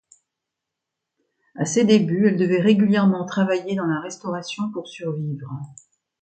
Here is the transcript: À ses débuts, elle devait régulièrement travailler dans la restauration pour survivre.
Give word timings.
À 1.55 1.65
ses 1.65 1.85
débuts, 1.85 2.27
elle 2.27 2.35
devait 2.37 2.59
régulièrement 2.59 3.23
travailler 3.23 3.75
dans 3.75 3.85
la 3.85 3.99
restauration 3.99 4.71
pour 4.71 4.87
survivre. 4.87 5.51